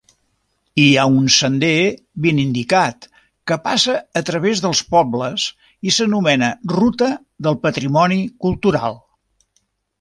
Hi 0.83 0.85
ha 0.99 1.03
un 1.17 1.27
sender 1.35 1.75
ben 2.25 2.39
indicat 2.45 3.05
que 3.51 3.59
passa 3.67 3.99
a 4.23 4.25
través 4.31 4.65
dels 4.65 4.83
pobles 4.97 5.47
i 5.91 5.95
s'anomena 6.01 6.53
Ruta 6.75 7.13
del 7.49 7.63
Patrimoni 7.71 8.23
Cultural. 8.47 9.03